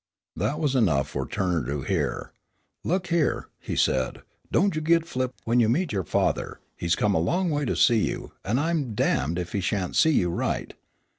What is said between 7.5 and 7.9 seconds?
ways to